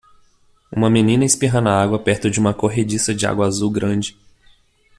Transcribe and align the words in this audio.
Uma 0.75 0.89
menina 0.89 1.23
espirra 1.23 1.61
na 1.61 1.79
água 1.79 1.99
perto 1.99 2.27
de 2.27 2.39
uma 2.39 2.55
corrediça 2.55 3.13
de 3.13 3.27
água 3.27 3.45
azul 3.45 3.69
grande. 3.69 4.17